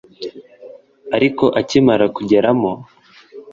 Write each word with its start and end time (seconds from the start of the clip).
ariko 1.15 1.45
akimara 1.59 2.05
kugeramo 2.15 2.71